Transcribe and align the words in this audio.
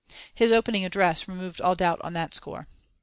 His 0.33 0.51
opening 0.51 0.83
address 0.83 1.27
removed 1.27 1.61
all 1.61 1.75
doubt 1.75 2.01
on 2.01 2.13
that 2.13 2.33
score. 2.33 2.65